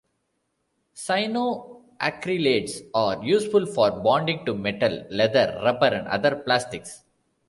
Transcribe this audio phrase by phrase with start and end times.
[0.95, 7.03] Cyanoacrylates are useful for bonding to metal, leather, rubber and other plastics.